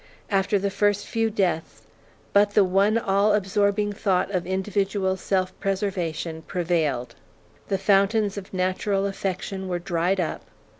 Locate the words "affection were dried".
9.05-10.19